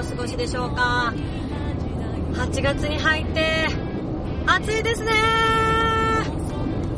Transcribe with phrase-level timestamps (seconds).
[0.00, 1.12] お過ごしでしょうか
[2.32, 3.66] ？8月に入って
[4.46, 5.12] 暑いですね。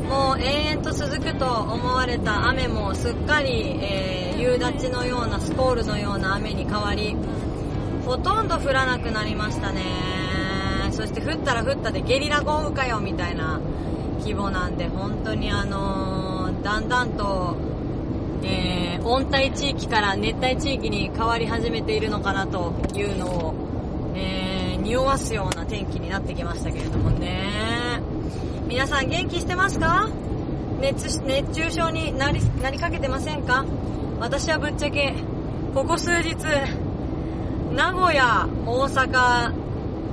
[0.08, 7.16] もう永遠と続くと思われた雨もすっかり、えー、夕立のようなスコールのような雨に変わり
[8.06, 9.82] ほとんど降らなくなりましたね。
[10.92, 13.60] そして降ったら降ったでゲリラ豪雨かよみたいな
[14.20, 17.56] 規模なんで本当にあのー、だんだんと、
[18.44, 23.54] えー、温帯地域から熱帯地域に変わり始めているのかなというのを、
[24.14, 28.00] えー、匂わすような天気になってきましたけれどもね。
[28.68, 30.08] 皆さん元気してますか？
[30.80, 33.64] 熱熱中症になりなりかけてませんか？
[34.20, 35.14] 私はぶっちゃけ
[35.74, 36.36] ここ数日
[37.74, 39.52] 名古屋大阪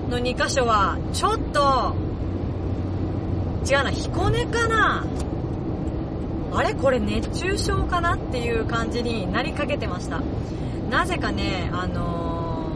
[0.09, 1.95] の2カ所はちょっと
[3.71, 5.05] 違うな彦根かな？
[6.51, 6.73] あれ？
[6.73, 10.21] これ熱中症かなっていう感じになりかけてました。
[10.89, 12.71] なぜかねあの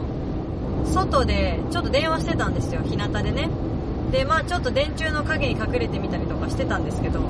[0.86, 2.82] ー、外でちょっと電話してたんですよ。
[2.82, 3.50] 日向でね。
[4.12, 7.22] でまあちょっと電柱の影に隠れてみたりとかしてたんですけど。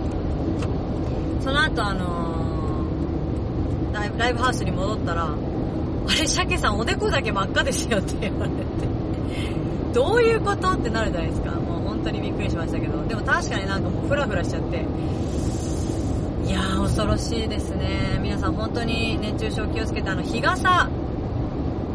[1.42, 5.36] その後あのー、ライブライブハウスに戻ったらあ
[6.20, 6.28] れ？
[6.28, 8.64] 鮭さんおでこだけ真っ赤ですよって言われて。
[9.94, 10.72] どういうこと？
[10.72, 11.52] ってなるじゃないですか。
[11.52, 13.06] もう本当にびっくりしましたけど。
[13.06, 14.84] でも確かになんかもうフラフラしちゃって。
[16.46, 18.20] いやー恐ろしいですね。
[18.22, 20.90] 皆さん本当に熱中症気をつけてあの日傘。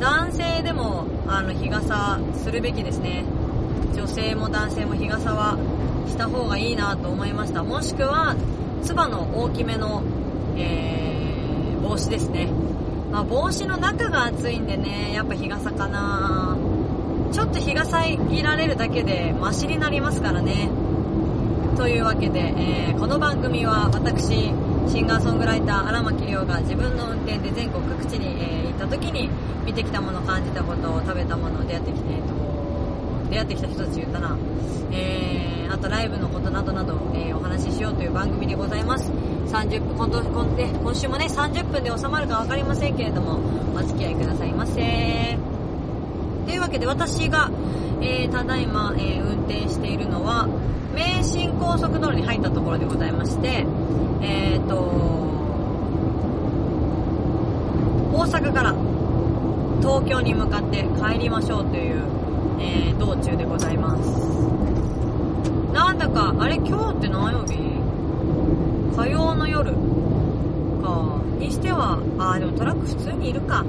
[0.00, 3.24] 男性でもあの日傘するべきですね。
[3.94, 5.58] 女性も男性も日傘は
[6.06, 7.62] した方がいいなと思いました。
[7.62, 8.36] もしくは
[8.82, 10.02] つばの大きめの、
[10.56, 12.48] えー、帽子ですね、
[13.12, 16.56] まあ、帽子の中が暑いんでねやっぱ日傘かな。
[17.32, 20.70] ちょっと日が遮られるだけでマシになりますからね。
[21.78, 29.30] というわけで、えー、この番組は私シンガーソングライター荒牧亮が自分の運転で全国各地に、えー、行った時に
[29.64, 34.36] 見てきたもの感じたことを食べたもの出会ってきて、えーと出会ってきた人たち言ったな、
[34.90, 39.12] えー、あとライブのことなどなど、えー、お話ししようという番組でございます。
[39.12, 43.38] 30分今今今週もね30分で収まるか分かりませんけれども
[43.76, 45.38] お付き合いくださいませ。
[46.44, 47.52] というわけで私が、
[48.00, 50.48] えー、ただいま、え運転しているのは
[50.98, 53.64] 名神高速道路に入ったところでございまして
[54.20, 54.74] えっ、と
[58.12, 58.74] 大阪から
[59.80, 62.02] 東京に向かって帰りましょうという
[62.60, 64.10] えー、道中でございます。
[65.72, 67.56] なんだかあれ今日って何曜日？
[68.96, 69.72] 火曜の夜
[70.82, 71.22] か。
[71.38, 73.64] にしてはあでもトラック普通にいるか。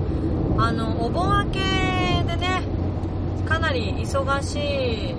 [0.57, 1.59] あのお盆明け
[2.25, 2.63] でね
[3.47, 4.55] かなり忙し
[5.11, 5.15] い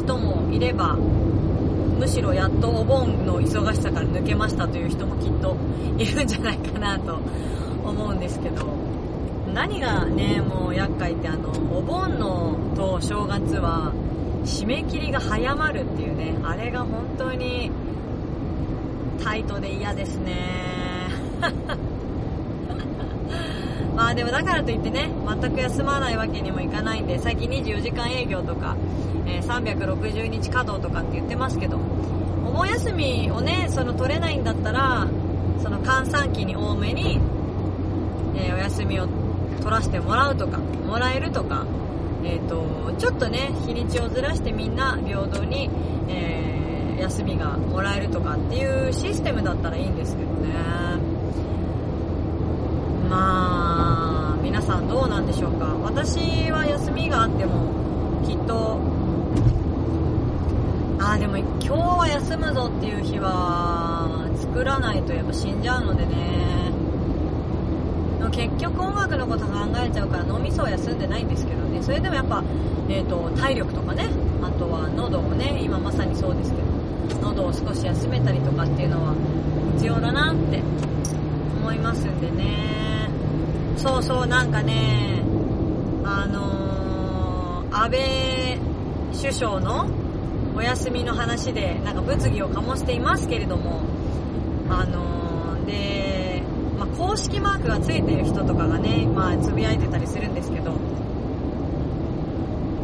[0.00, 5.54] 人もいればむしろやっとお盆の忙しさから抜けましたという人もきっと
[5.98, 7.18] いるんじゃないかなと
[7.84, 8.64] 思うんですけど
[9.52, 13.92] 何がねもう厄介ってあのお盆のと正月は
[14.44, 17.70] 締め切りが早まるっていうねあれが本当に
[19.22, 21.10] タイトで嫌ですね。
[24.00, 28.74] まあでもだからといってね全く休まないわけにもいかないんで最近24時間営業とか、
[29.26, 31.76] えー、360日稼働とかって言ってますけど
[32.46, 35.06] お盆休みをねその取れないんだったら
[35.62, 37.20] その閑散期に多めに、
[38.36, 39.06] えー、お休みを
[39.58, 41.66] 取らせてもらうとかもらえるとか、
[42.24, 45.68] えーと、ちょっとね日にちをずらしてみんな平等に、
[46.08, 50.80] えー、休みがもらえるとかっていうシステムだったらいいんですけどね。
[53.10, 53.89] まあ
[54.70, 55.66] さんどうなんでしょうか？
[55.82, 58.78] 私は休みがあってもきっと
[61.00, 66.70] ああでも今日は休むぞっていう日は作らないとやっぱ死んじゃうのでね。
[68.30, 71.82] 結局音楽のこと考えちゃうから脳みそは休んでないんですけどね。
[71.82, 72.44] それでもやっぱ、
[72.88, 74.08] えーと、体力とかね。
[74.40, 76.58] あとは喉をね今まさにそうですけ
[77.16, 79.14] ど喉を少し休めたりとかっていうのは
[79.74, 80.62] 必要だなって
[81.60, 82.99] 思いますんでね。
[83.80, 85.22] そうそうなんかね
[86.04, 88.58] あのー、安倍
[89.18, 89.88] 首相の
[90.54, 93.80] お休みの話でなんか物議を醸していますけれども
[94.68, 96.42] あのー、で
[96.98, 100.72] 公式マークがついてる人とかがね、まあ、つぶやいてたりするんですけど、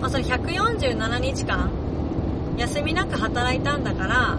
[0.01, 1.71] まあ、それ147日間、
[2.57, 4.39] 休みなく働いたんだから、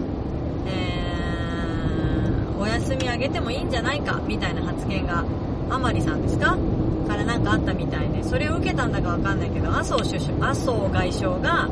[0.66, 5.24] えー、お休みあげてもいいんじゃないか、みたいな発言が、
[5.70, 6.56] 甘利さんですか？
[7.08, 11.68] からなんかあったみたいで、それを受けたんだかわかんないけど、麻生首相、麻生外相が、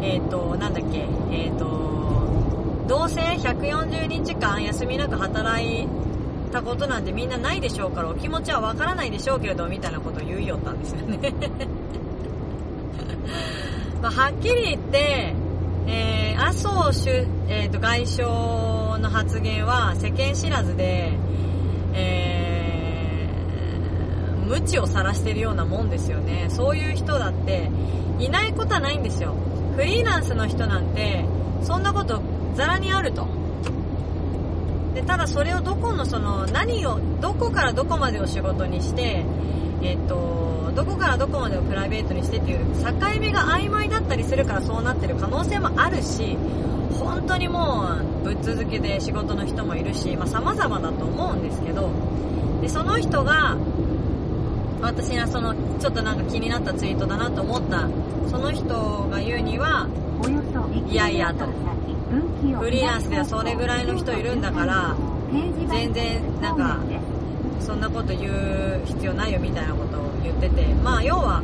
[0.00, 5.86] えっ、ー、と、なんだっけ、えっ、ー、と、どうせ140日間休みなく働い
[6.52, 11.18] たことなんてみんなないでしょうからお気持ちはわからないでしょうけれどみたいなことを言いよったんですよね。
[14.02, 15.34] まあ、はっきり言って、
[15.86, 21.12] えー麻生首、えーと外相の発言は世間知らずで、
[24.46, 26.46] 無知を晒してるようなもんですよね。
[26.50, 27.70] そういう人だって
[28.18, 29.34] いないことはないんですよ。
[29.76, 31.24] フリーランスの人なんて
[31.62, 32.22] そんなこと
[32.54, 33.26] ざらにあると。
[34.94, 39.24] でただそれをどこのその何をどこからどこまでを仕事にして
[39.82, 46.36] えっとどこからどこまでをプライベートにしてっていう境目が曖昧だったりするからそうなってる可能性もあるし
[46.98, 47.88] 本当にも
[48.22, 51.90] うぶっ続けで仕事の人もいるしまあ様々だと思うんですけど
[52.60, 53.56] でその人が
[54.80, 57.88] 私がそのちょっとなんか気になったツイートだなと思った
[58.28, 59.88] その人が言うには
[60.86, 61.46] いやいやと。
[62.60, 64.94] フリーランスではそれぐらいの人いるんだから
[65.68, 66.78] 全然なんか
[67.58, 70.66] そんなこと言う必要ないよみたいなことを言ってて。
[70.74, 71.42] まあ要は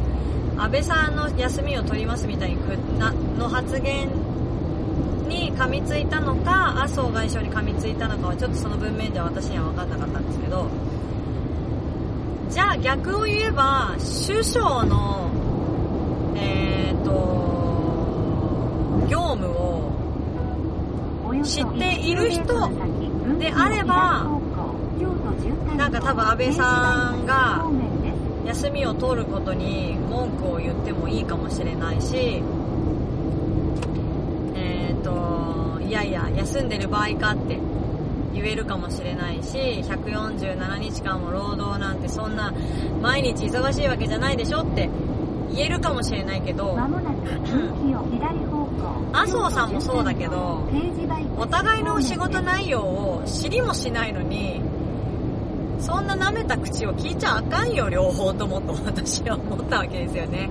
[0.60, 4.10] 安倍さんの休みを取りますみたいにくなの発言
[5.26, 10.68] に噛みついたのか麻生外相に噛みついたのかはちょっとその文面では私には分かんなかったんですけど
[12.50, 13.94] じゃあ逆を言えば
[14.26, 15.30] 首相の
[16.34, 17.10] えっ、と
[19.08, 19.92] 業務を
[21.44, 22.44] 知っている人
[23.38, 24.26] であれば
[25.76, 27.64] なんか多分安倍さんが
[28.46, 32.42] 休みを取ることに文句を言ってもいいかもしれないし
[34.56, 37.69] えっ、といやいや休んでる場合かって
[38.32, 42.52] 言えるかもしれないし147日間も労働なんてそんな
[43.02, 44.88] 毎日忙しいわけじゃないでしょって
[45.52, 46.74] 言えるかもしれないけど
[49.12, 50.64] 麻生さんもそうだけど
[51.36, 54.60] お互いの仕事内容を知りもしないのに
[55.80, 60.50] そんな舐めた口を聞いちゃあかんよ両方ともと私は思ったわけですよね。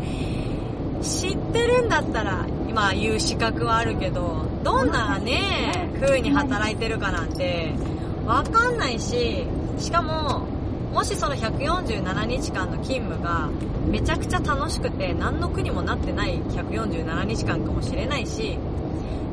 [1.02, 7.74] 知ってるんだったら今言う資格はあるけどどんなね風に働いてるかなんて
[8.26, 9.46] わかんないし
[9.78, 10.48] しかも
[10.94, 13.50] もしその147日間の勤務が
[13.88, 18.58] めちゃくちゃ楽しくて何の苦にもなってない147日間かもしれないし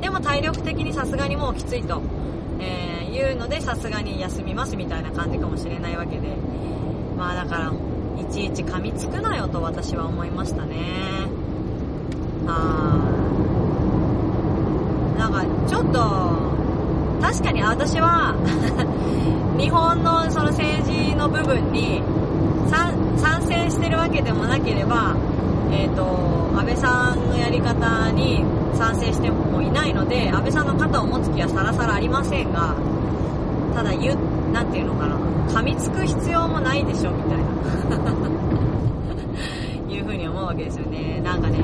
[0.00, 2.02] でも体力的にさすがにもうきついと、
[2.61, 6.37] えーいうのでさすがに休みますみたいな感じかもしれないわけで。
[7.17, 7.72] まあだから
[8.20, 10.76] いちいち噛みつくなよと私は思いましたね。
[12.46, 13.45] はい。
[15.19, 16.57] なんかちょっと
[17.21, 18.35] 確かに私は
[19.59, 22.03] 日本のその政治の部分に
[22.69, 25.17] 賛賛成してるわけでもなければ、
[25.71, 26.03] えっ、と、
[26.55, 32.75] 安倍さんのやり方に賛成してもいないので、安倍さんの肩を持つ気はさらさらありませんが、
[33.75, 35.17] ただ言う、なんていうのかな、
[35.49, 37.47] 噛みつく必要もないでしょ、みたいな。
[39.88, 41.21] いうふうに思うわけですよね。
[41.23, 41.59] なんかね、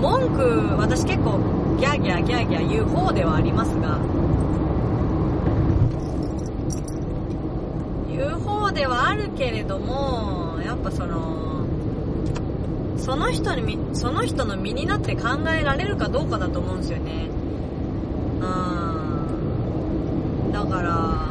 [0.00, 1.38] 文句、私結構
[1.78, 3.98] ギャーギャーギャーギャー言う方ではありますが、
[8.18, 11.64] 言う方ではあるけれどもやっぱその
[12.98, 17.28] その人にその人の身になって考えられるかどうかだと思うんですよね
[18.40, 18.46] う
[20.48, 21.28] んだから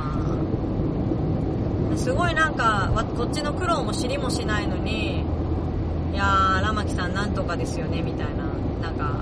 [1.97, 5.25] すごいなんかこっちの苦労も知りもしないのに
[6.17, 8.43] やー荒牧さんなんとかですよねみたいな。
[8.81, 9.19] なんか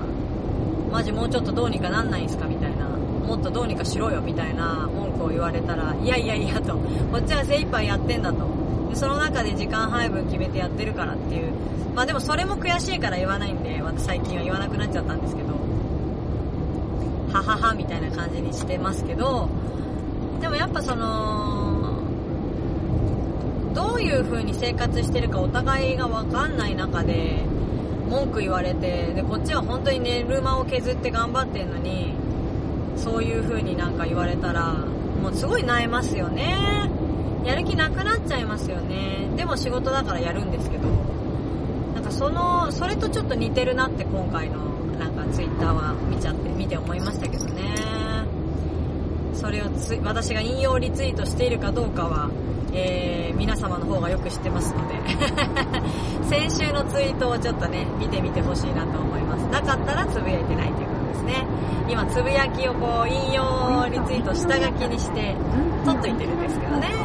[0.90, 2.86] マジもうちょっとどうにかなんないんすかみたいな。
[2.86, 6.74] もっとどうにかしろよみたいな文句を言われたらいやいやいやと。
[6.74, 8.38] こっちは精一杯やってんだと。
[8.88, 11.52] でその中で時間配分決めてやってるからっていう。
[11.94, 15.54] まあでもそれも悔しいから言わないんで私最近は言わなくなっちゃったんですけど。
[17.32, 19.48] はははみたいな感じにしてますけど。
[20.40, 21.45] でもやっぱその
[23.76, 27.44] どういう風に生活してるかお互いが分かんない中で
[28.08, 32.14] 文句言われてでこっちは本当に寝る間を削って頑張ってんのに
[32.96, 36.90] そういう風になんか言われたらもうすごい萎えますよね。
[37.44, 39.28] やる気なくなっちゃいますよね。
[39.36, 40.88] でも仕事だからやるんですけど。
[41.94, 44.56] なんかそのそれとちょっと似てるなって今回の
[44.98, 47.74] なんかツイッターは見ちゃって見て思いましたけどね。
[49.34, 52.30] それをつ私が引用リツイートしているかどうかは、
[52.76, 54.94] えー皆様の方がよく知ってますので。
[56.28, 59.42] 先週のツイートをちょっとね見てみてほしいなと思います。
[59.44, 61.46] なかったらつぶやいてないということですね。
[61.88, 65.36] 今つぶやきをこう引用リツイート下書きにして
[65.84, 66.88] 取っといてるんですけどね。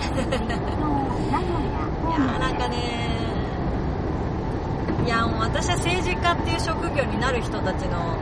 [2.09, 3.11] いやーなんかね
[5.05, 8.17] いやもう私は政治家っていう職業になる人たちの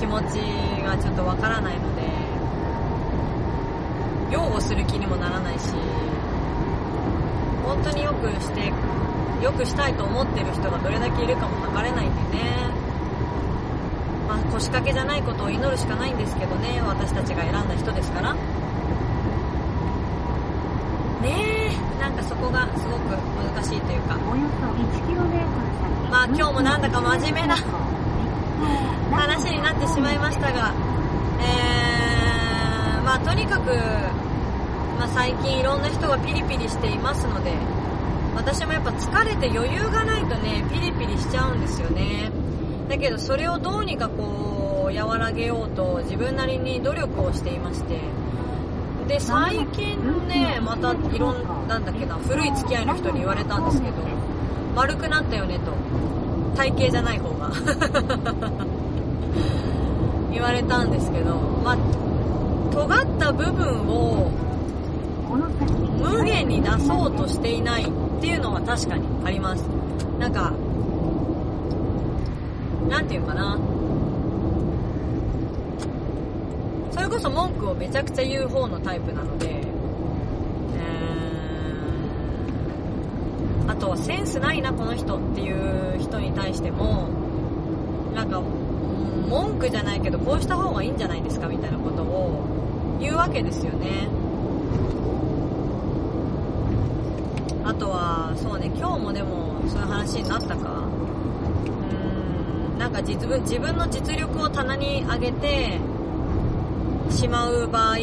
[0.00, 0.40] 気持ち
[0.84, 2.02] がちょっとわからないので
[4.30, 5.74] 擁護する気にもならないし
[7.62, 8.72] 本当によくして
[9.42, 12.70] よくしたいと思ってる人がどれだけいるかも測れないんでね。
[14.28, 16.80] まあ腰掛けじゃないことを祈るしかないんですけどね。
[16.86, 18.34] 私たちが選んだ人ですから。
[18.34, 18.38] ね
[21.28, 23.16] えなんかそこがすごく
[23.54, 24.16] 難しいというか。
[24.30, 25.32] およそ 1km
[25.82, 26.10] 先。
[26.10, 27.56] まあ今日もなんだか真面目な
[29.16, 30.72] 話になってしまいましたが、
[31.40, 33.70] えー、まあとにかく、
[34.98, 37.52] まあ、最近いろんな人がピリピリしていますので
[38.34, 42.30] 私もやっぱ疲れて余裕がないとねピリピリしちゃうんですよね。
[42.88, 48.00] だけどそれをどうにかこう和らげようと自分なりに努力をしていまして。
[49.08, 53.94] で最近ねまたいろんなんだっけな古い付き合いの人に言われたんですけど
[54.74, 55.72] 丸くなったよねと。
[56.56, 57.50] 体型じゃない方が。
[60.32, 61.34] 言われたんですけど
[61.64, 61.76] まあ
[62.72, 64.30] 尖った部分を
[65.36, 67.86] 無限に出そうとしていないっ
[68.20, 69.62] ていうのは確かにあります。
[70.18, 70.52] なんか
[72.88, 73.58] なんていうかな。
[76.90, 83.70] それこそ文句をめちゃくちゃ言う方のタイプなので、えー。
[83.72, 87.08] あとはセンスないなこの人っていう人に対しても。
[88.14, 94.08] なんか文句じゃないけどこうした方がいいんじゃないですかみたいなことを言うわけですよね。
[97.72, 100.54] あとはそうね今日もでもそういう話になったか。
[100.54, 105.80] うーんなんか自分自分の実力を棚に上げて
[107.08, 107.96] しまう場合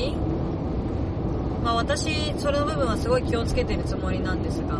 [1.63, 4.79] まあ私それの部分はすごい気をつけてるつもりなんですが、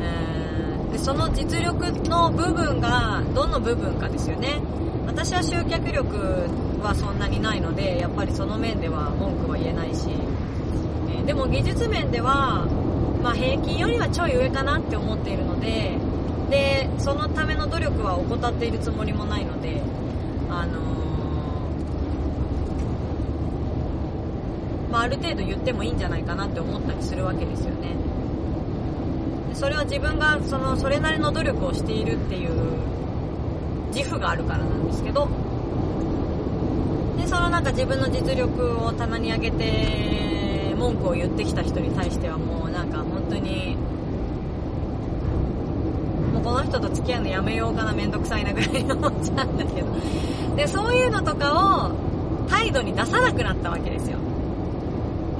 [0.00, 4.60] えーでその実力の部分がどの部分かですよね。
[5.08, 6.48] 私は集客力
[6.80, 10.06] はそんなにないのでやっぱりその面では文句は言えないし、
[11.08, 12.68] えーでも技術面では、
[13.24, 15.96] まあ、平均よりはちょい上かなって思っているので
[16.50, 19.80] でそのための努力は怠っているつもりもないので
[20.50, 20.94] あのー
[24.92, 27.96] まあ、ある程度言ってもいいんじゃないかなって思ったりするわけですよね。
[29.48, 32.50] でそれは自分がそのそれなりの努力をしているっていう
[33.92, 35.28] 自負があるからなんですけど
[37.16, 40.33] でそのなんか自分の実力を棚に上げて
[40.84, 43.76] 文句を言ってきた人に対してはもうなんか本当に
[46.34, 49.88] もうこの人と付き合うのやめようかなめんどくさいなぐらいに思っちゃうんだけど。
[50.56, 51.90] でそういうのとかを
[52.48, 54.18] 態度に出さなくなったわけですよ。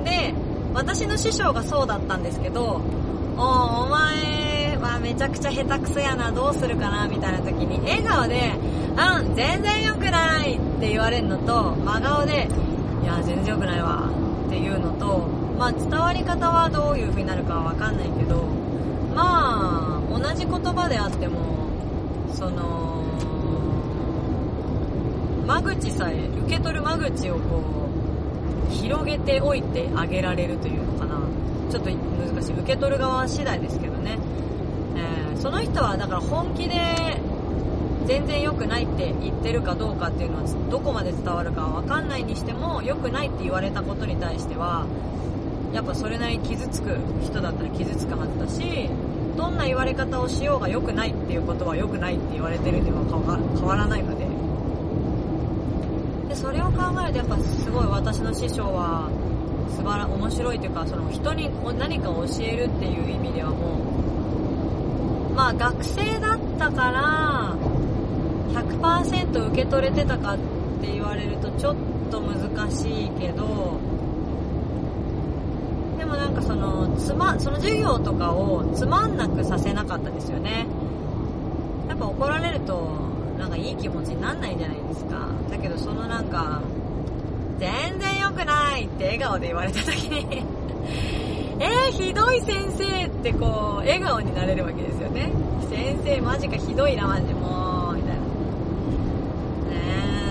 [0.05, 0.35] で
[0.73, 2.81] 私の師匠がそうだったんですけど
[3.37, 3.41] 「お
[3.85, 8.55] お前はめちゃくちゃ下手くそやなどうするかな」みたいな時に笑顔で
[8.97, 12.49] 「うん全然良くない」って言われるのと真顔で
[13.05, 14.11] 「いや全然良くないわ」
[14.55, 15.27] っていうのと
[15.59, 18.45] まあ伝わり方はどういう風になるかは分かんないけど
[19.13, 21.67] まあ同じ言葉であっても
[22.33, 23.03] その
[25.49, 27.89] 間口さえ受け取る間口をこ
[28.71, 31.21] う広げておいてあげられるというのかな。
[31.71, 32.53] ちょっと難しい。
[32.53, 34.19] 受け取る側次第ですけどね、
[34.97, 36.75] えーその人はだから本気で
[38.07, 44.87] 全然良くないって言ってるかどうかっていうのはどこまで伝わるかは分かんないにしても良くないって言われたことに対しては
[45.73, 48.89] やっぱそれなりに傷つく人だったら傷つくはずだし
[49.37, 54.25] どんな言われ方をしようが良くないっていうことは良くないって言われてるんでは変わ変わらないので。
[56.29, 59.09] でそれを考えるとやっぱすごい私の師匠は
[59.77, 63.81] 素晴ら面白いというかその人に何かを教えるっていう意味ではも
[65.33, 67.74] うまあ学生だったから
[68.53, 70.39] 100%受け取れてたかっ
[70.81, 71.77] て言われるとちょっ
[72.11, 73.79] と難しいけど
[75.99, 80.67] でもなんかそのつまその授業とかをつまんなくさせなかったですよね。
[81.89, 82.89] やっぱ怒られると
[83.39, 85.29] なんかいい気持ちになんないじゃないですか。
[85.51, 86.61] だけどそのなんか
[87.59, 90.45] 全然良くないって笑顔で言われた時に
[91.61, 95.31] えー、ひどい先生ってこう笑顔になれるわけですよね。
[95.71, 98.29] 先生マジかひどいなマジもうみたいなね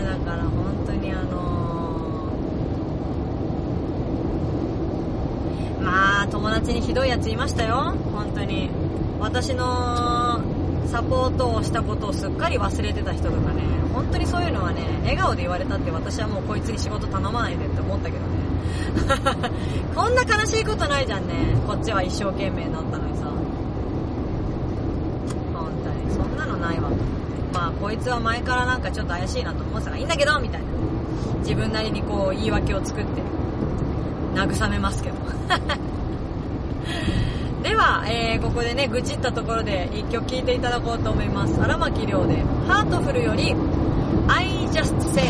[0.02, 1.32] えだから本当にあの
[5.82, 7.96] まあ友達にひどいやついましたよ。
[8.12, 8.68] 本当に。
[9.20, 10.42] 私の
[10.88, 13.62] サポートをしたことをすっかり忘れてた人とかね。
[13.94, 18.26] 本当にそういうのはね笑顔で言われたって私はもうこいつに仕事頼まないでって思ったけどね。
[19.96, 21.56] こんな悲しいことないじゃんね。
[21.68, 23.26] こっちは一生懸命になったのにさ。
[25.54, 26.16] 本当に。
[26.16, 26.90] そんなのないわ。
[27.54, 30.68] まあこいつは前からなんかちょっと怪しいなと思ってたからいいんだけどみたいな。
[31.42, 33.22] 自分なりにこう言い訳を作って
[34.34, 35.16] 慰めますけど。
[37.64, 41.60] では、えーここでね愚痴ったところで一曲聴いていただこうと思います。
[41.62, 43.56] 荒牧亮で「ハートフル」より
[44.28, 45.24] 「I just say」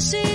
[0.00, 0.27] だ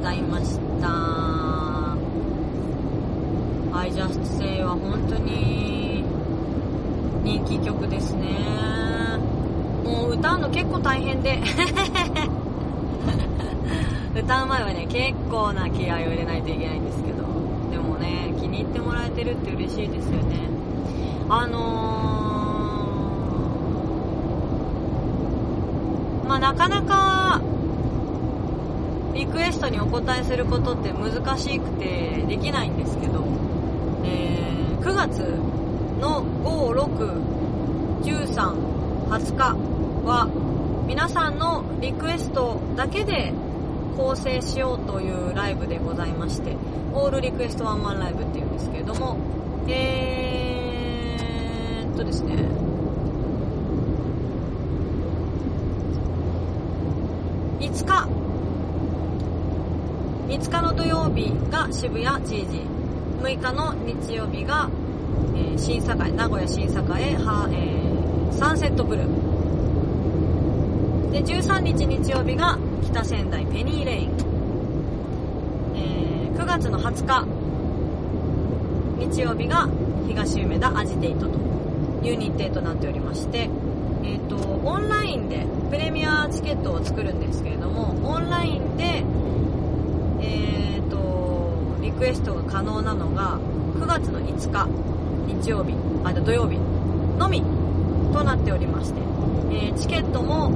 [0.00, 0.88] ございました。
[3.76, 6.02] I just say は本当に
[7.22, 8.30] 人気曲ですね。
[9.84, 11.38] もう歌うの結構大変で。
[14.18, 17.18] 歌う前はね、結構な気合を入れないといけないんですけど。
[17.70, 20.48] でもね、気に入ってもらえてるって嬉しいですよね。
[21.28, 27.42] あのー、まあなかなか
[29.20, 33.22] リクエストにお答えすることって難しくてできないんですけど、
[34.02, 35.18] えー9月
[36.00, 38.54] の5、6、13、
[39.10, 39.54] 20日
[40.06, 40.26] は
[40.86, 43.34] 皆さんのリクエストだけで
[43.98, 46.56] 構成しようというライブでございまして、
[46.94, 49.18] オールリクエストワンマンライブっていうんですけれども、
[49.68, 52.36] えーっとですね、
[57.60, 58.08] 5日
[60.30, 62.64] 5日の土曜日が渋谷 GG
[63.20, 64.70] 6日の日曜日が、
[65.34, 69.06] えー新栄名古屋新栄は、えーサンセットブルー。
[71.10, 74.10] で13日日曜日が北仙台ペニーレイン、
[75.74, 77.26] えー9月の20日
[79.10, 79.68] 日曜日が
[80.06, 81.40] 東梅田アジテイトと
[82.06, 83.50] いう日程となっておりまして、
[84.04, 89.02] えっ、と、オンラインでプレミアチケットを作るんですけれども、オンラインで、
[92.00, 93.38] クエストが可能なのが
[93.74, 94.66] 9月の5日
[95.42, 96.56] 日曜日、あ、土曜日
[97.18, 97.42] のみ
[98.10, 99.00] となっておりまして、
[99.50, 100.50] えーチケットも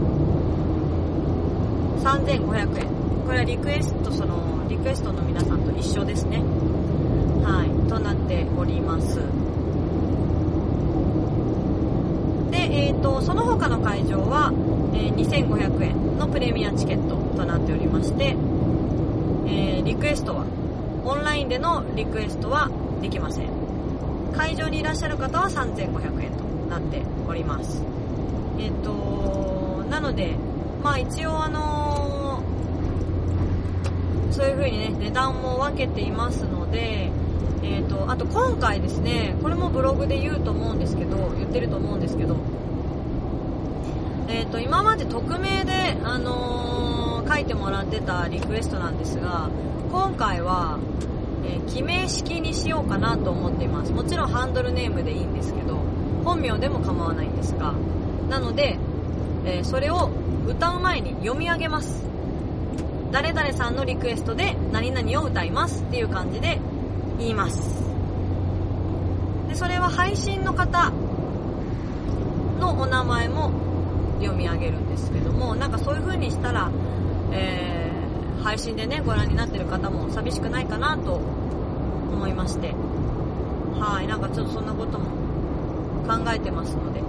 [2.02, 2.88] 3500円。
[3.26, 6.38] これはリクエスト、その、リクエストの皆さんと一緒ですね。
[7.44, 9.16] はい、となっております。
[12.50, 14.50] で、えっ、と、その他の会場は、
[14.94, 18.34] えー2500円のプレミアチケットとなっておりまして、
[19.46, 20.46] えーリクエストは、
[21.04, 22.70] オンラインでのリクエストは
[23.02, 23.48] できません。
[24.32, 27.82] 会場にいらっしゃる方は3500円となっております。
[28.58, 30.34] えっ、と、なので、
[30.82, 37.10] まあ一応あのーそういう風にね、値段も分けていますので、
[37.62, 42.36] えっ、と、あと今回ですね、これもブログで言うと思うんですけど、言ってると思うんですけど、
[44.28, 46.74] えっ、と、今まで匿名で、あのー
[47.26, 49.48] 書いてもらってたリクエストなんですが、
[49.94, 50.80] 今回は、
[51.44, 53.92] えー記名式にしようかなと思っています。
[53.92, 55.76] もちろんハンドルネームでいいんですけど、
[56.24, 57.74] 本名でも構わないんですが
[58.28, 58.76] なので、
[59.44, 60.10] えーそれを
[60.48, 62.04] 歌う前に読み上げます
[63.12, 66.58] 誰々さんのリクエストで何々を歌いますっていう感じで
[67.18, 67.82] 言います
[69.48, 70.90] でそれは配信の方
[72.60, 73.52] のお名前も
[74.20, 76.70] 読み上げるんですけどもなんかそういう風にしたら、
[77.32, 77.83] えー
[78.42, 82.74] 配信でねご覧になってる方も寂しくないかなと思いまして。
[83.78, 85.06] はいなんかちょっとそんなことも
[86.06, 87.02] 考えてますので。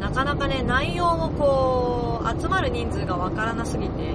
[0.00, 4.14] なかなかね内容をこう集まる人数がわからなすぎて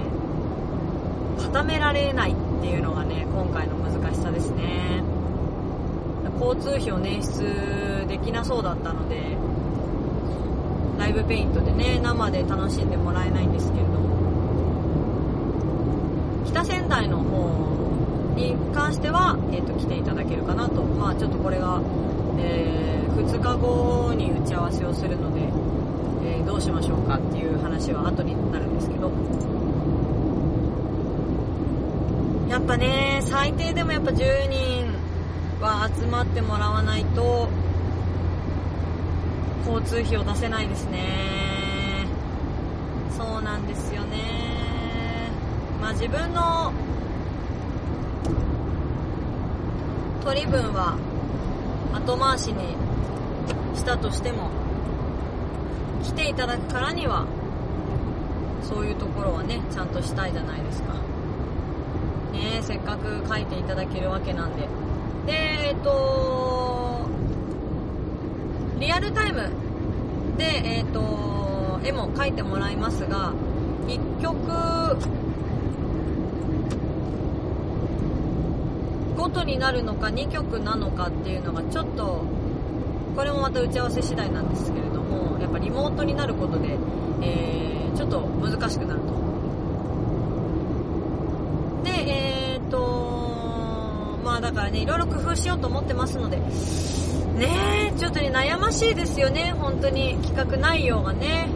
[1.38, 5.02] 固められないっていうのがね今回の難しさですね。
[6.40, 9.36] 交通費を捻出できなそうだったので
[10.98, 14.11] ライブペイントでね生で楽しんでもらえないんですけれども。
[16.52, 20.82] 北仙台の方に関しては、えー、と来ていただけるかなと。
[20.82, 21.80] まあちょっとこれが、
[22.38, 25.40] え2日後に打ち合わせをするので、
[26.24, 29.10] えーどうしましょうかっていう話は後になるんですけど。
[32.48, 34.92] やっぱね最低でもやっぱ10人
[35.62, 37.48] は集まってもらわないと
[39.66, 42.06] 交通費を出せないですね。
[43.16, 43.91] そうなんです
[45.92, 46.72] 自分の
[50.24, 50.96] 取り分は
[51.92, 52.74] 後回しに
[53.76, 54.50] したとしても
[56.02, 57.26] 来ていただくからには
[58.62, 60.94] そういうところはねちゃんとしたいじゃないですか。
[62.32, 64.68] ねせっかく書いていただけるわけなんで。
[65.26, 67.06] でえっと
[68.78, 69.50] リアルタイム
[70.36, 73.32] でえっと絵も描いてもらいますが
[73.86, 75.21] 1曲
[79.32, 82.22] ごとになるのか2曲なのかっていうのがちょっと
[83.16, 86.78] これもまた打ち合わせ次第なんですけれどもやっぱリモートになることで、
[87.22, 89.12] えーちょっと難しくなると。
[91.84, 91.90] で
[92.54, 100.16] えー、とまあだからねいろいろ工夫しようと思ってますのでねえちょっとね悩ましいですよね本当に。
[100.22, 101.48] 企画内容がね。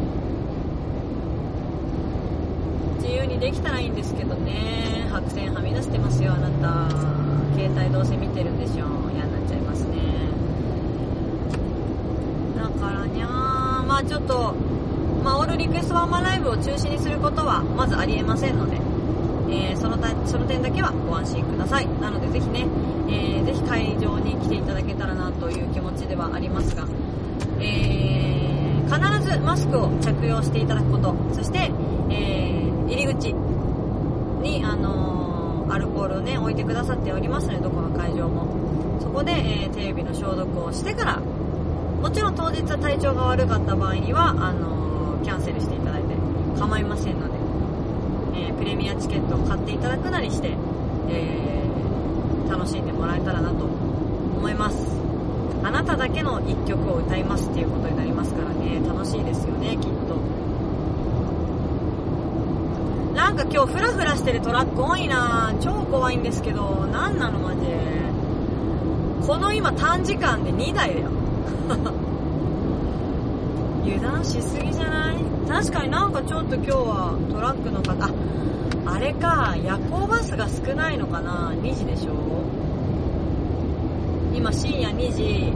[3.00, 5.08] 自由にできたらいいんですけどね。
[5.10, 7.15] 白線はみ出してますよあなた。
[7.56, 8.84] 携帯どうせ見てるんでしょ。
[9.14, 9.96] 嫌になっちゃいますね。
[12.54, 13.86] だからにゃー。
[13.86, 14.54] まあちょっと
[15.24, 18.76] まあオールリクエストワンマンライブを中止にすることはまずありえませんので、
[19.48, 21.88] えーそのたその点だけはご安心ください。
[21.98, 22.66] なのでぜひね、
[23.08, 26.86] えーぜひ会場に来ていただけたらなという気持ちではありますが、
[27.60, 28.06] えー
[28.86, 31.14] 必ずマスクを着用していただくこと。
[31.32, 31.72] そして、
[32.10, 33.34] えー入り口、
[35.76, 38.46] アルコールをね置いてくださっておりますのでどこの会場も。
[39.00, 46.14] そこで、えー手指の消毒をしてからもちろん当日は体調が悪かった場合にはあのーキャンセルしていただいて
[46.58, 47.34] 構いませんので、
[48.40, 50.56] えープレミアチケットを買っていただくなりして、
[51.10, 51.62] え
[52.48, 54.96] 楽しんでもらえたらなと思います。
[55.62, 60.45] あなただけの1曲を歌いますっていうことになりますからね楽しいですよねきっと。
[63.36, 67.66] なんか今日フラフラしてるトラック多いな超怖いんですけど何なのマジ
[69.26, 71.10] この今短時間で2台だよ。
[73.84, 75.16] 油断しすぎじゃない？
[75.48, 78.10] 確かになんかちょっと今日はトラックの方あ
[78.94, 79.54] あれか。
[79.62, 82.12] 夜行バスが少ないのかな？2時でしょ？
[84.34, 85.52] 今深夜2時。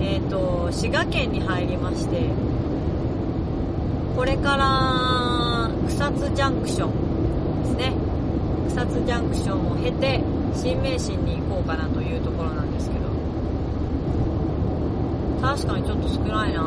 [0.00, 2.28] えっ、と滋賀県に入りまして。
[4.14, 7.05] これから草津ジャンクション。
[7.66, 7.92] ですね。
[8.68, 10.20] 草津ジャンクションを経て
[10.54, 13.06] 新名神に行こうかなというところなんですけど。
[15.40, 16.58] 確かにちょっと少ないな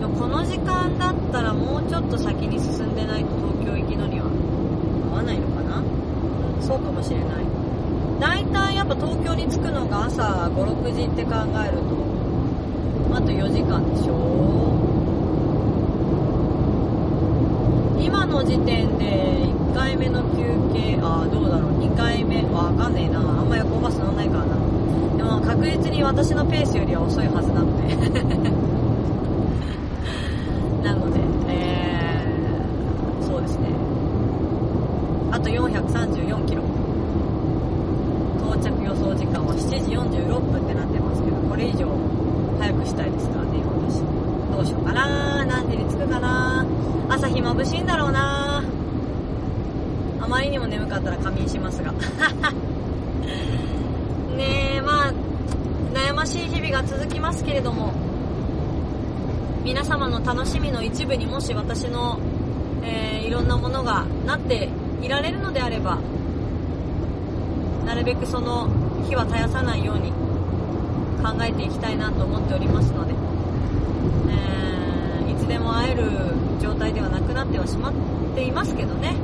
[0.00, 4.26] でもこの時間だったらもうちょっと先に進んでないと東京行きのには
[5.12, 5.78] 合わないのかな？
[5.78, 7.26] うんそうかもしれない。
[8.18, 10.22] 大体やっぱ東京に着くのが朝
[10.54, 11.30] 56時って考
[11.64, 11.94] えると
[13.14, 14.14] あと4時間でしょ
[18.02, 20.38] 今の時点で1回目の休
[20.72, 21.72] 憩あどうだろう。
[21.78, 23.18] 2回目わかんねえな。
[23.20, 24.56] あんま夜行バス乗んないからな。
[25.18, 27.96] でも確実に私のペースよりは遅いはずなので
[30.82, 31.20] なので、
[31.52, 33.68] えー、そうですね
[35.30, 36.62] あと434キロ
[38.40, 41.86] 到着予想時間は7時46分ってなってますけどこれ以上
[42.58, 44.00] 早くしたいですからね私
[44.56, 46.64] どうしようかな何時に着くかな
[47.10, 48.62] 朝日眩しいんだろうな
[50.20, 51.98] あまりにも眠かったら仮眠しますがね
[54.76, 55.12] えまあ
[55.92, 57.92] 悩ましい日々が続きますけれども
[59.64, 62.20] 皆様の楽しみの一部にもし私の、
[62.84, 64.68] えー、いろんなものがなって
[65.02, 65.98] いられるのであれば
[67.86, 68.68] なるべくその
[69.08, 70.12] 火は絶やさないように
[71.24, 73.14] 考えていきたいなと思っておりますので、
[74.28, 76.04] えー、いつでも会える
[76.60, 77.92] 状態ではなくなってはしまっ
[78.34, 79.16] ていますけどね。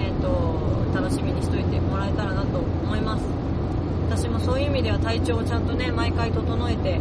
[0.00, 3.22] えっ、ー、と楽しみにしといてもらえたらなと思います。
[4.08, 7.00] 私もそういう意味では体調をちゃんとね毎回整えて、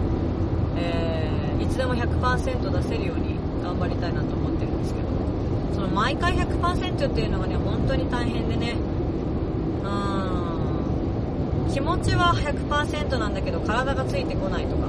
[0.77, 5.07] えー、いつでも100%出せるように頑張りたいなと思ってるんですけど
[5.75, 8.75] その毎回100%っていうのがね本当に大変でね
[11.73, 14.87] 気持ちは100%なんだけど体がついてこないとか。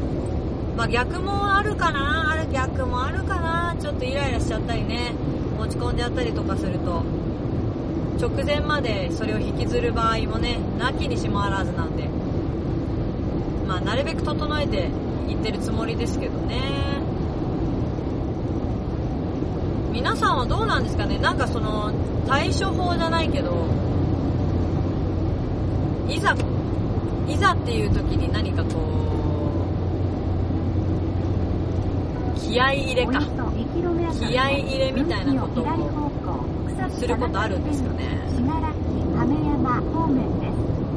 [0.76, 2.32] まあ逆もあるかな？
[2.32, 3.74] ある逆もあるかな？
[3.80, 5.12] ちょっとイライラしちゃったりね。
[5.58, 7.02] 落ち込んじゃったりとかすると。
[8.20, 12.04] 直前までそれを引きずる場合もねなきにしもあらずなんで。
[13.66, 14.90] まあなるべく整えて
[15.28, 16.60] いってるつもりですけどね。
[19.90, 21.18] 皆さんはどうなんですかね？
[21.18, 21.92] なんかその
[22.26, 23.68] 対処法じゃないけど
[26.08, 26.34] いざ
[27.28, 28.68] いざっていう時に何かこ
[32.36, 33.20] う気合い入れか。
[34.18, 35.66] 気合い入れみたいなことを
[36.90, 38.04] することあるんですかね。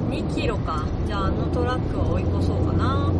[0.09, 0.83] 2キロか。
[1.07, 3.11] じゃああのトラックは追い越そうかな。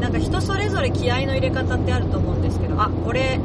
[0.00, 2.80] なんか人それぞれ気合の入れ方ってあると思うんですけど。
[2.80, 3.38] あこれ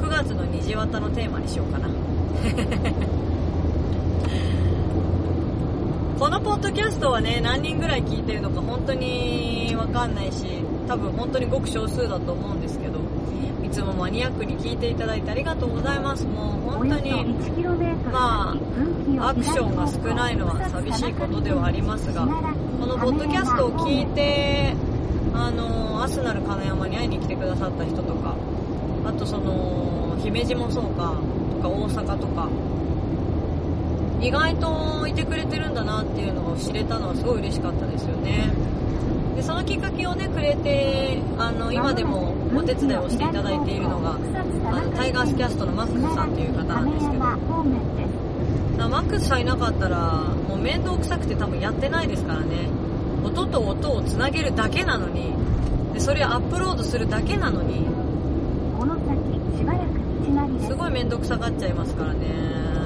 [0.00, 1.88] 9月の虹綿のテーマにしようかな。
[6.18, 12.98] このポッドキャストはね何人ぐらい聞いてるのか本当に分かんないし多分本当にごく少数だと思うんですけど
[13.64, 16.24] いつもマニアックに聞いていただいてありがとうございます。
[16.24, 17.24] もう本当に
[18.10, 18.56] ま
[19.20, 24.74] あアクションが少ないのは寂しいことではありますがこのポッドキャストを聞いて
[25.34, 28.34] あのアスナル金山に会いに来てくださった人とか
[29.04, 31.14] あとその姫路もそうか
[31.52, 32.48] とか大阪とか
[34.20, 38.50] 意外といてくれてるんだなっていうのを知れたのはすごい嬉しかったですよね。
[39.36, 47.24] でそのきっかけをねくれてあの今でもお手伝いをしていただいているのがあのタイガースキャストのマックスさんという方なんですけど。
[48.88, 52.68] マックスさんいなかったらもう面倒くさくて多分やってないですからね。
[53.24, 55.32] 音と音をつなげるだけなのに
[55.92, 57.86] でそれをアップロードするだけなのに
[60.66, 62.77] すごい面倒くさがっちゃいますからね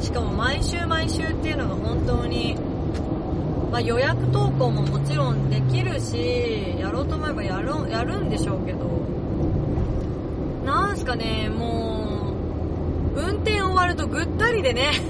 [0.00, 2.56] しかも毎週毎週っていうのが本当に、
[3.70, 8.78] まあ、予約投稿ももちろんできるしやろうと思えばやるやるんでしょうけど
[10.64, 12.34] なんすかねも
[13.14, 14.90] う運転終わるとぐったりでね。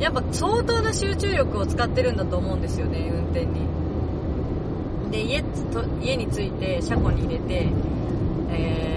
[0.00, 3.60] やっぱ相当な集中力を使ってるんだと思うんですよね運転に。
[5.10, 5.44] で家
[6.00, 7.68] 家に着いて車庫に入れて
[8.50, 8.89] えー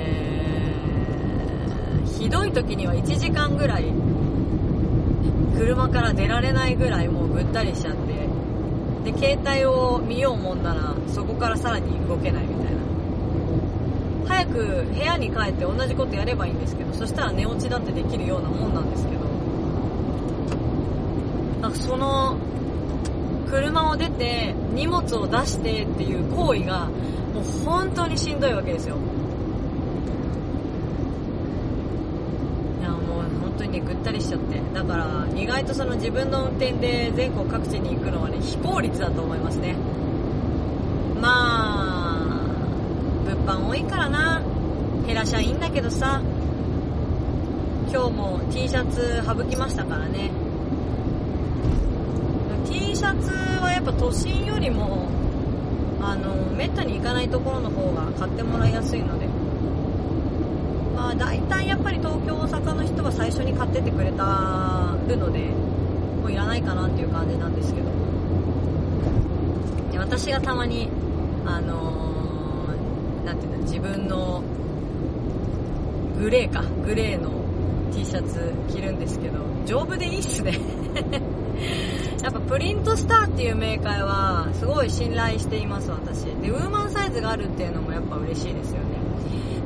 [2.23, 3.91] ひどい時には1時間ぐらい
[5.57, 12.81] 車から出られないぐらいもうぐったりしちゃってで携帯を見ようもんならそこからさらに動けないみたいな。
[14.25, 19.19] 早く部屋に帰って同じことやればいいんですけどそしたら寝落ちだってできるようなもんなんですけど。
[21.61, 22.37] なんかその
[23.49, 26.87] 車を出て荷物を出してっていう行為が
[27.33, 28.95] もう本当にしんどいわけですよ
[33.73, 34.59] にぐったりしちゃって。
[34.73, 39.75] だから意外とその自分の運転で全国各地に行くのはね非効率だと思いますね。
[41.21, 42.41] まあ
[43.25, 44.41] 物販多いからな。
[45.05, 46.21] 減らしゃいいんだけどさ。
[47.91, 50.31] 今日も T シャツ省きましたからね。
[52.65, 53.29] T シャツ
[53.61, 55.09] はやっぱ都心よりも
[56.01, 59.27] あのめったに行かないところの方が買ってもらいやすいので
[61.09, 65.39] あ大体やっぱり東京大阪の人は最初に買っててくれたるので
[66.21, 67.93] もういらないかなっていう感じなんですけど。
[70.13, 70.89] 私がたまに
[71.45, 74.43] あのー、ていうの自分の
[76.19, 77.31] グレーかグレーの
[77.91, 80.59] T シャツ着るんですけど丈夫でいいっすね。
[82.21, 86.25] やっぱプリントスターっていうメーカーはすごい信頼しています私。
[86.25, 88.82] でウーマンサイズがあるっていうのもやっぱ嬉しいですよね。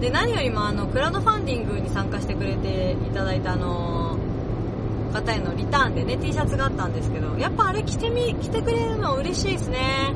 [0.01, 4.17] で何よりもあのクラウドファンディングに参加してくれていただいたあの
[5.13, 10.13] 方へのリターンでね T シャツがあったんですけどやっぱあれ着てみ着てくれるの嬉しいですね。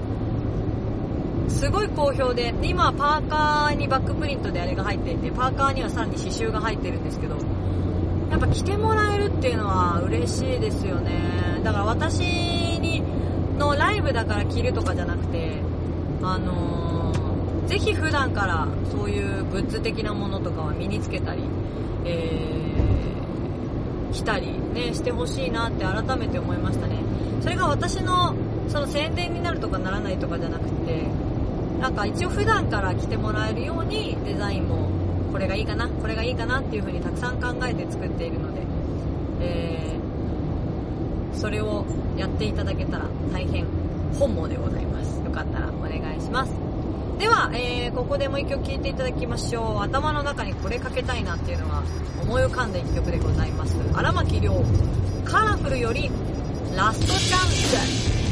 [1.48, 7.36] すごい好評で今はパーカーにバックプリントであれが入っていてパーカーにはさらに刺繍が入ってるんですけど
[8.32, 11.62] やっぱ来てもらえるっていうのは嬉しいですよね。
[11.64, 12.22] だから私
[12.80, 13.04] に
[13.58, 15.60] のライブだから着るとかじゃなくて
[16.24, 17.11] あのー、
[17.72, 21.42] ぜひ普段からそういうグッズ的なものとかは身につけたり、
[22.04, 26.98] えー、着たりねしてほしいなって改めて思いましたね。
[27.42, 28.36] それが私の
[28.68, 31.08] その宣伝になるとかならないとかじゃなくて
[31.80, 34.90] なんか一応普段から着てもらえるようにデザインも
[35.32, 38.64] これがいいかなこれがいいかなっていう風にたくさん考えて作っているので、
[39.40, 41.86] えー、それを
[42.18, 43.66] やっていただけたら大変
[44.20, 45.22] 本望でございます。
[45.24, 46.61] よかったらお願いします。
[47.22, 49.80] では、えー、ここでもう一曲聴いていただきましょう。
[49.84, 51.84] 頭の中にこれかけたいなっていうのは
[52.20, 53.78] 思い浮かんだ一曲でございます。
[53.94, 54.64] 荒牧亮
[55.24, 56.10] カラフルより
[56.76, 58.31] ラストチャンス。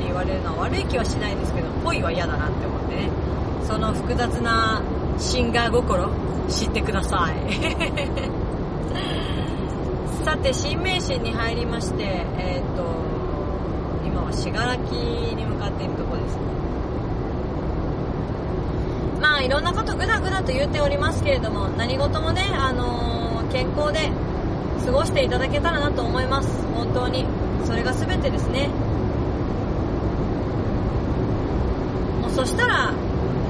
[0.00, 3.10] って言われるのは悪い気はしないですけど恋は嫌だなって思ってね。
[3.68, 4.80] その複雑な
[5.18, 6.08] シンガー心
[6.48, 7.34] 知ってください。
[10.24, 12.82] さて新名神に入りましてえっ、ー、と
[14.06, 16.38] 今は信楽に向かっているとこです。
[19.20, 24.10] まあいろんなことぐだぐだと言っておりますけれども何事もねあのー、健康で
[24.86, 26.48] 過ごしていただけたらなと思います。
[26.74, 27.26] 本当に。
[27.64, 28.68] それが全てですね
[32.20, 32.90] もうそしたら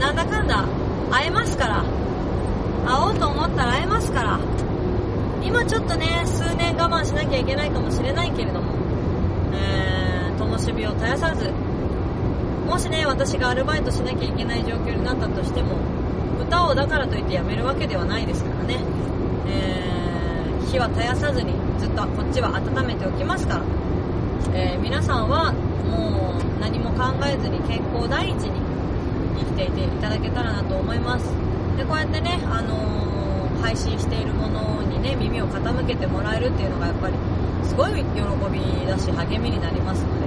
[0.00, 0.64] なんだかんだ
[1.12, 1.85] 会えますから。
[2.85, 4.40] 会おうと思ったら会えますから。
[5.44, 8.72] 今ちょっとね数年我慢しなきゃいけないかもしれないけれども。
[9.55, 11.53] えー、灯火を絶やさず。
[12.66, 15.76] もしね私がアルバイトしなきゃいけない状況になったとしても
[16.42, 18.79] 歌をだからといってやめるわけではないですからね、
[19.46, 23.64] えー、火は絶やさずにずっとこっちは温めておきますから、
[24.53, 28.60] えー、皆さんはもう何も考えずに健康第一に
[29.40, 31.24] 生きていていただけたらなと思います。
[31.76, 37.14] でこうやってね、あのー、配信しているものにね耳を傾けてもらえるっていうのがやっぱり
[37.64, 38.03] すごい喜
[38.53, 40.26] びだし励みになりますので、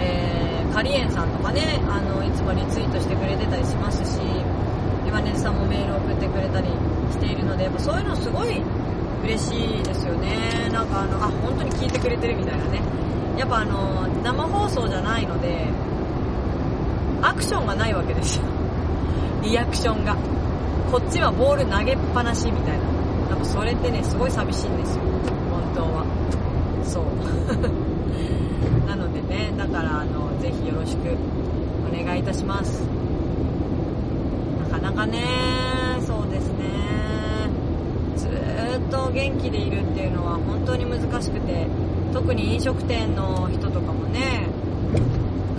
[0.00, 4.20] えー、カリエンさんとかねあのいつもリツイートしてくれてたりしますし
[5.06, 6.68] 今根さんもメール送ってくれたり
[7.10, 8.60] しているのでやっぱそういうのすごい
[9.24, 10.68] 嬉しいですよね。
[10.72, 12.80] なんかあのあ本当に聞いてくれてるみたいなね。
[13.38, 15.66] やっぱあの生放送じゃないので
[17.22, 18.44] アクションがないわけですよ。
[19.42, 20.16] リアクションが。
[20.90, 22.84] こっちはボール投げっぱなしみたいな。
[23.30, 25.02] 多分それってねすごい寂しいんですよ。
[25.50, 26.04] 本当は。
[26.84, 27.04] そう。
[28.88, 31.16] なのでねだからあのぜひよろしく
[31.88, 32.82] お願いいたします。
[34.70, 35.20] なかなかね
[36.00, 36.64] そうですね。
[38.16, 38.30] ずっ
[38.90, 41.68] と元気でいるっていうのは本当に難しくて
[42.12, 44.48] 特に飲食店の人とかもね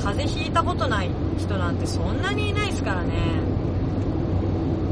[0.04, 1.10] 風邪ひいたことない。
[1.38, 3.14] 人なんてそんなにいないですからね。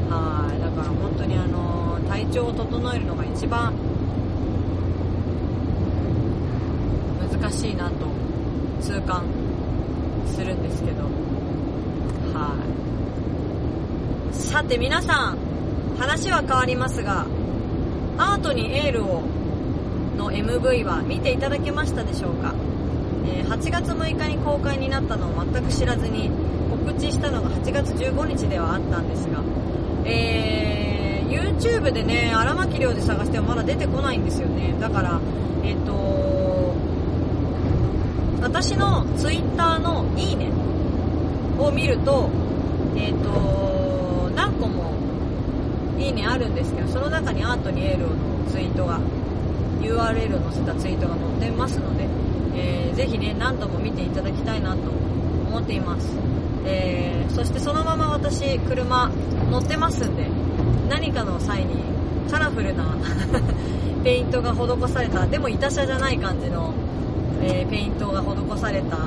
[0.09, 0.59] はい。
[0.61, 3.73] だから本当にあの体調を整えるのが一番
[7.31, 8.07] 難しいなと
[8.81, 9.23] 痛感
[10.25, 11.03] するんですけど。
[12.33, 12.55] は
[14.31, 14.33] い。
[14.33, 15.37] さて皆さん
[15.97, 17.25] 話は変わりますが
[18.17, 19.23] アートにエールを
[20.17, 22.53] の MV は見ていただけましたでしょうか、
[23.31, 26.29] えー、8月6日に公開になったのを全く知らずに
[26.69, 29.41] 告知したのが8月15日ではあったんですが、
[30.05, 34.75] えー、YouTube でね、荒牧亮で探してもまだ出てこないんですよね。
[34.79, 35.19] だから、
[35.63, 35.91] えっ、と、
[38.41, 40.51] 私の Twitter のいいね
[41.59, 42.29] を見ると、
[42.95, 44.93] えっ、と、何個も
[45.99, 48.09] いいねあるんですけど、その中にアートにエールの
[48.49, 48.99] ツイートが、
[49.81, 52.07] URL を載せたツイートが載ってますので、
[52.55, 54.81] えー、ぜひね、何度も見ていただきたいなと
[55.47, 56.07] 思っています。
[56.65, 59.09] えー、そしてそのまま私、車
[59.49, 60.27] 乗ってますんで、
[60.89, 61.83] 何かの際に
[62.29, 62.95] カラフルな
[64.03, 66.73] ペイントが施された、でも板車じゃない感じの、
[67.41, 68.97] えー、ペイントが施された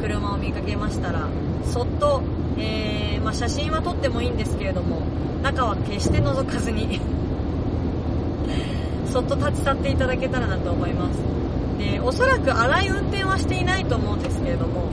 [0.00, 1.28] 車を見かけましたら、
[1.64, 2.22] そっと、
[2.58, 5.02] えー、まあ、写真は撮ってもいいんですけれども、
[5.42, 7.00] 中は決して覗かずに
[9.06, 11.31] そっと立ち去っていただけたらなと思います。
[11.90, 14.88] で、おそらく荒い運転はしていないと思うんですけれども、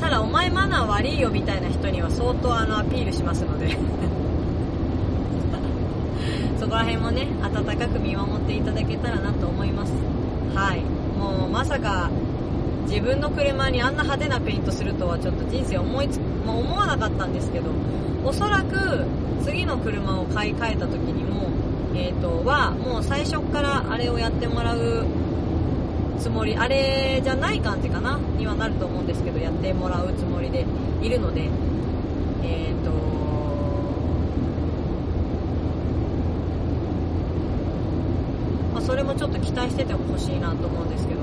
[0.00, 3.76] ただお前マナー悪いよみたいな人には相当あのアピールしますので
[6.58, 9.92] そこら辺もね、温かく見守っていただけたらなと思います。
[10.54, 10.82] はい。
[11.18, 12.10] もうまさか
[12.86, 17.70] 自分の車にあんな派手なペイントするとはちょっと人生思いつ、まあ、思わなかったんですけど、
[18.24, 19.04] おそらく
[19.42, 21.48] 次の車を買い替えた時にも、
[21.94, 25.04] えっ、ー、と、は、もう最初からあれをやってもらう
[26.18, 30.64] つもり、あれじゃない感じかなにはなると思うんですけど、やってもらうつもりで
[31.02, 32.90] いるので、えっ、ー、と、
[38.72, 41.20] まあ、それもちょっと期待してても欲しいなと思うんですけど、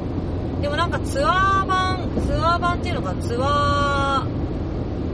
[0.61, 4.27] でもなんかツアー版、ツアー版っていうのか、ツア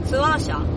[0.04, 0.75] ー、ツアー車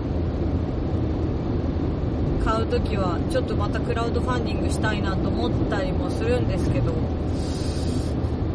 [2.44, 6.94] 買うときは、ちょっとまたクラウドファンディングしたいなと思ったりもするんですけど、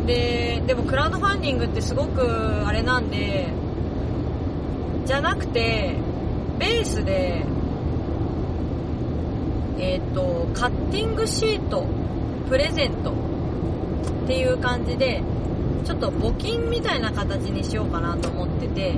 [0.07, 2.22] で、でもクラウドファンディングってすごく
[2.66, 3.49] あれなんで、
[5.07, 5.95] じゃなくて、
[6.59, 7.45] ベースで、
[9.78, 11.87] えっ、ー、と、カッティングシート、
[12.49, 15.22] プレゼントっていう感じで、
[15.85, 18.95] ちょっと募金みたいな形にしようかなと思ってて、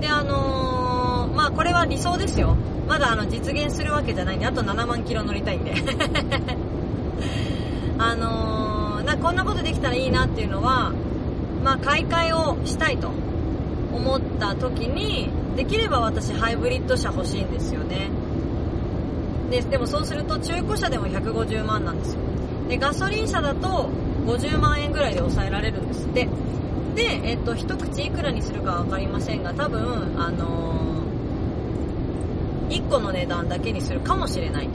[0.00, 2.56] で、あのー、まあこれは理想ですよ。
[2.88, 5.74] まだあの実現するわけじゃないんで、あと7万キロ乗りたいんで。
[7.98, 10.92] あのー、な、こんなことできたらいいなっていうのは、
[11.64, 13.10] まあ買い替えをしたいと
[13.92, 18.08] 思った時に、できれば私ハイブリッド車欲しいんですよね。
[19.50, 22.20] で、でもそうすると中古車でも150万なんですよ。
[22.68, 23.90] で、ガソリン車だと
[24.26, 26.28] 50万円ぐらいで抑えられるんですって。
[26.94, 30.91] で、えっと、一口いくらにするかわかりませんが、多分、あのー、
[32.72, 34.72] 1個の値段だけにするかもしれないと。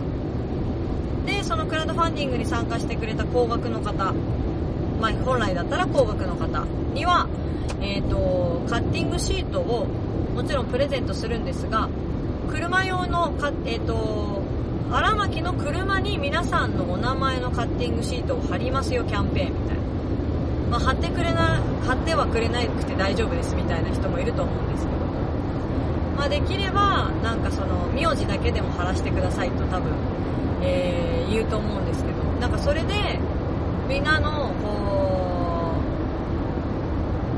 [1.26, 4.14] で、そのクラウドファンディングに参加してくれた高額の方、
[5.02, 7.28] まあ、本来だったら高額の方には、
[7.82, 9.88] えっ、ー、と、カッティングシートを
[10.34, 11.90] もちろんプレゼントするんですが、
[12.50, 14.42] 車用のか、えっ、ー、と、
[14.92, 19.84] 荒牧の車に皆さんのお名前のカッティングシートを貼りますよキャンペーンみたいな。
[20.72, 24.97] まあ、貼ってくれな、貼ってはくれなくて大丈夫ですみたいな人もいると思うんですけど。
[26.18, 29.94] まあ、できれば、なんかその、名字だけでも貼らせてくださいと多分、
[30.64, 33.20] えー、言うと思うんですけど、なんかそれで、
[33.88, 35.74] みんなの、こ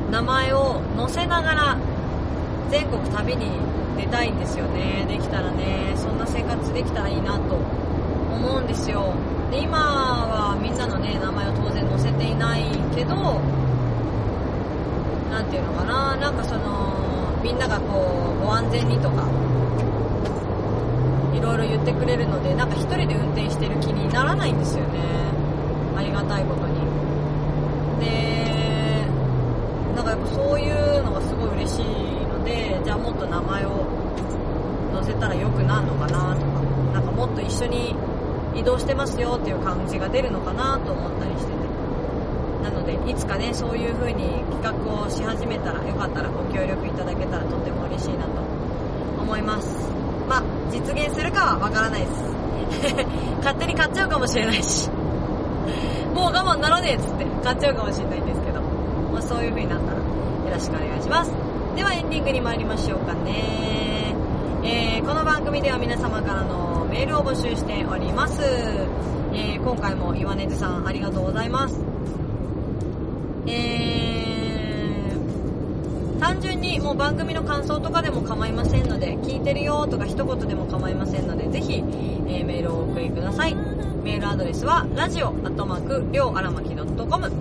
[0.08, 1.78] う、名前を載せながら、
[2.72, 3.52] 全国旅に
[3.98, 5.06] 出たいんですよね。
[5.08, 7.56] できたらね、そんな生活できたらいいなと
[8.34, 9.14] 思うんですよ。
[9.52, 12.64] で、今はみんなのね、名前を当然載せていない
[12.96, 13.16] けど、
[15.30, 16.99] なんていうのかな、なんかその、
[17.44, 19.24] みんながこう、ご安全にとか、
[21.34, 25.00] いろいろ言ってくれるので、なんか一人で運転してる気にならないんですよね。
[25.96, 26.80] ありがたいことに。
[28.00, 29.06] で、
[29.96, 31.86] なんかやっぱそういうのがすごい嬉しい
[32.28, 33.86] ので、じゃあもっと名前を
[34.96, 36.62] 載せたらよくなるのかなとか、
[36.94, 37.96] なんかもっと一緒に
[38.56, 41.60] 移動してますよっていう感じが出るのかなと思ったりしてて。
[42.64, 48.42] なので、いつかね、そういう風に企画をし始めたら、よかったらご協力いただけたらとっても嬉しいなと
[49.22, 49.90] 思います。
[50.28, 52.30] まあ、実現するかはわからないです。
[53.40, 54.90] 勝手に買っちゃうかもしれないし。
[56.14, 58.60] もう我慢ならねえっつって買っちゃうかもしれないんですけど。
[59.14, 60.04] まあ、そういう風になったらよ
[60.54, 61.32] ろしくお願いします。
[61.76, 64.14] ではエンディングに参りましょうかね。
[64.64, 68.42] えー、この番組では皆様からのメールを募集しております。
[69.34, 71.89] えー、今回も岩根津さんありがとうございます。
[76.30, 83.56] 単純にもう番組の感想とかでも構いませんので、聞いてるよとか一言でも構いませんので、ぜひ、えー、メールをお送りください。
[83.56, 87.32] メールアドレスは、ラジオアットマーク、りょうあらまき .com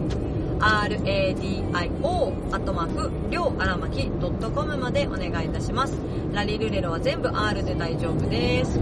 [0.58, 5.94] radio アットマークりょうあらまき .com までお願いいたします。
[6.32, 8.80] ラリルレロは全部 R で大丈夫です。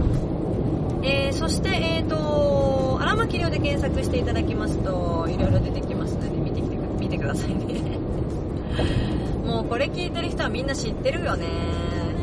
[1.03, 7.86] えー、そしてえーと荒牧亮で検索していただきますといろいろ出てきますので見てきてく見てくださいね。
[9.69, 11.47] これ聞いてる人はみんな知ってるよね。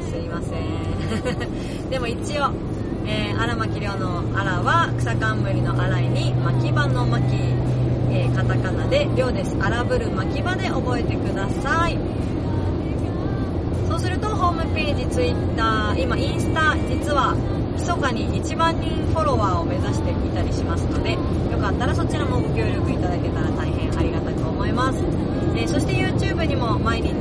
[0.03, 1.89] すいません。
[1.91, 2.51] でも一応
[3.07, 7.35] えー、荒牧亮の荒は草冠の荒いに巻き場の巻き、
[8.11, 9.57] えー、カタカナで亮です。
[9.61, 11.99] 荒ぶる巻き場で覚えてください。
[13.89, 17.37] そうするとホームページツイッター今インスタ実は
[17.77, 21.19] 密かに1万人フォロワーを目指していたりしますのでよ
[21.61, 24.99] かったらそちらもご協力いただけたら大変ありがたく思います、
[25.57, 25.95] えー、そして
[26.35, 27.21] YouTube にも毎日、えーえ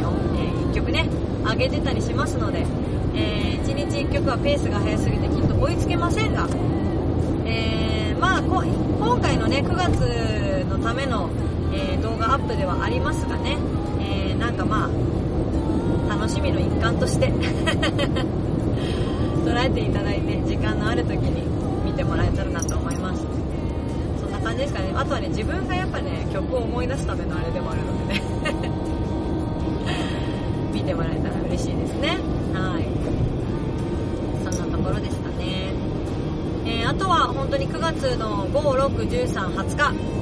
[0.00, 1.06] ー、1曲ね
[1.44, 2.64] 上げてたりしますので
[3.16, 6.48] えー、1日1曲はペースが速すぎてきっと追いつけませんが、
[7.46, 8.64] えー、まあ今
[9.20, 10.00] 回のね9月
[10.68, 11.30] のための、
[11.72, 13.56] えー、動画アップではありますがね、
[14.00, 14.94] えなんかまあ
[16.08, 17.30] 楽しみの一環として
[19.46, 21.44] 捉えていただいて時間のある時に
[21.84, 23.24] 見てもらえたらなと思います。
[24.20, 24.92] そんな感じですかね。
[24.96, 27.93] あとはね自分がやっぱね曲を思い出すためのあれでもあるの
[30.84, 32.18] てもらえたら嬉しいですね。
[32.52, 32.84] はい。
[34.44, 35.72] そんなところですかね。
[36.66, 40.14] えー、あとは本当に9月の5、6、13、20日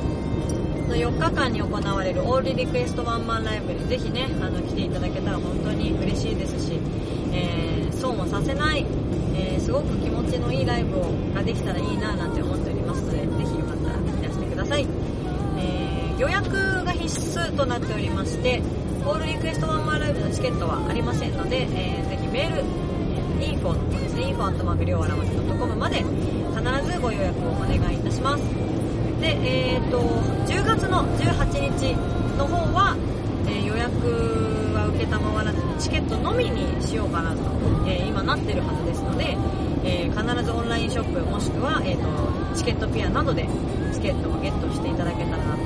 [0.88, 6.78] の4日間に行われるオールリクエストワンマンライブにぜひねあの来ていただけたら本当に嬉しいですし、
[7.32, 8.84] えー、損をさせない、
[9.34, 14.86] えー、すごく気持ちのいいライブをができたらいいななんて思っておりますのでぜひよかったらいらしてください、
[15.58, 18.60] えー、予約が必須となっておりまして
[19.04, 22.62] オールリクエストワンマンライブのチケットはありませんので、えー、ぜひメール
[23.42, 28.42] インフォの方ですね、インフォアットマークりょうあらまき .com まで必ずご予約をお願いいたします。
[29.20, 29.34] で、
[29.74, 29.98] えーと、
[30.46, 31.94] 10月の18日
[32.38, 32.96] の方は、
[33.46, 33.90] えー、予約
[34.74, 37.38] は受けたまわらずにチケットのみにしようかなと、
[37.86, 39.36] えー、今なってるはずですので、
[39.82, 43.48] えー、必ずオンラインショップもしくは、えーと、チケットピアなどで
[43.92, 45.61] チケットをゲットしていただけたらなと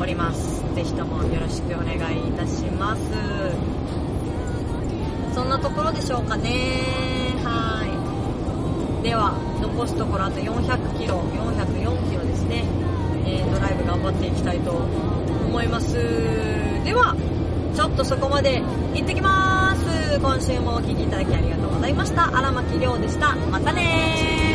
[0.00, 0.62] おります。
[0.74, 3.02] ぜひともよろしくお願いいたします。
[5.34, 6.80] そんなところでしょうかね。
[7.44, 7.84] は
[9.02, 9.04] い。
[9.04, 12.64] では、残すところあと400キロ、404キロですね。
[13.26, 15.94] えー、ドライブ頑張っていきたいと思います。
[16.84, 17.14] では、
[17.76, 18.62] ちょっとそこまで
[18.94, 20.18] 行ってきます。
[20.18, 22.36] 今週もお聴きいただきありがとうございました。
[22.36, 23.36] 荒牧亮でした。
[23.50, 24.49] またね。